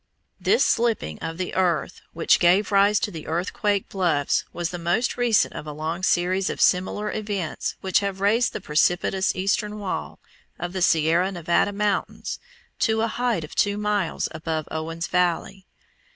[0.39, 5.15] This slipping of the earth which gave rise to the earthquake bluffs was the most
[5.15, 10.19] recent of a long series of similar events which have raised the precipitous eastern wall
[10.57, 12.39] of the Sierra Nevada mountains
[12.79, 15.67] to a height of two miles above Owens Valley.